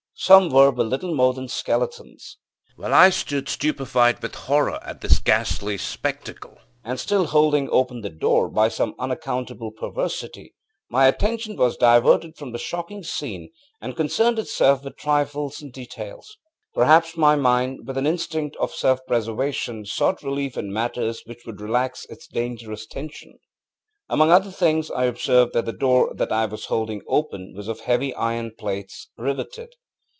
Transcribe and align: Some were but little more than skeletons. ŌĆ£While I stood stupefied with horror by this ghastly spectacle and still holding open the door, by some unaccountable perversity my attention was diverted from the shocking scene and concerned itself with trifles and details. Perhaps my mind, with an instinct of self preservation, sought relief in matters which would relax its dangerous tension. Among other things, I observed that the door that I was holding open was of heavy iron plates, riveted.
Some 0.15 0.49
were 0.51 0.71
but 0.71 0.85
little 0.85 1.15
more 1.15 1.33
than 1.33 1.47
skeletons. 1.47 2.37
ŌĆ£While 2.77 2.91
I 2.93 3.09
stood 3.09 3.49
stupefied 3.49 4.21
with 4.21 4.35
horror 4.35 4.79
by 4.85 4.93
this 4.93 5.17
ghastly 5.17 5.79
spectacle 5.79 6.59
and 6.83 6.99
still 6.99 7.25
holding 7.25 7.67
open 7.71 8.01
the 8.01 8.11
door, 8.11 8.47
by 8.47 8.67
some 8.69 8.93
unaccountable 8.99 9.71
perversity 9.71 10.53
my 10.91 11.07
attention 11.07 11.55
was 11.55 11.75
diverted 11.75 12.37
from 12.37 12.51
the 12.51 12.59
shocking 12.59 13.01
scene 13.01 13.49
and 13.81 13.95
concerned 13.95 14.37
itself 14.37 14.83
with 14.83 14.95
trifles 14.95 15.59
and 15.59 15.73
details. 15.73 16.37
Perhaps 16.75 17.17
my 17.17 17.35
mind, 17.35 17.87
with 17.87 17.97
an 17.97 18.05
instinct 18.05 18.55
of 18.57 18.75
self 18.75 18.99
preservation, 19.07 19.85
sought 19.85 20.21
relief 20.21 20.55
in 20.55 20.71
matters 20.71 21.23
which 21.25 21.47
would 21.47 21.59
relax 21.59 22.05
its 22.11 22.27
dangerous 22.27 22.85
tension. 22.85 23.39
Among 24.07 24.29
other 24.29 24.51
things, 24.51 24.91
I 24.91 25.05
observed 25.05 25.53
that 25.53 25.65
the 25.65 25.73
door 25.73 26.13
that 26.13 26.31
I 26.31 26.45
was 26.45 26.65
holding 26.65 27.01
open 27.07 27.55
was 27.57 27.67
of 27.67 27.79
heavy 27.79 28.13
iron 28.13 28.51
plates, 28.55 29.09
riveted. 29.17 29.73